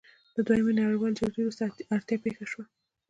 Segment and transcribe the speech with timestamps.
[0.35, 1.63] د دویمې نړیوالې جګړې وروسته
[1.95, 2.63] اړتیا پیښه شوه.